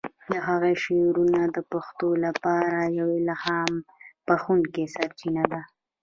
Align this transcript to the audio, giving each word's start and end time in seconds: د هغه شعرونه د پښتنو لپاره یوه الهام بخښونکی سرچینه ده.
د 0.31 0.33
هغه 0.47 0.71
شعرونه 0.83 1.41
د 1.55 1.57
پښتنو 1.71 2.09
لپاره 2.25 2.77
یوه 2.97 3.13
الهام 3.21 3.73
بخښونکی 4.25 4.83
سرچینه 4.95 5.43
ده. 5.51 5.61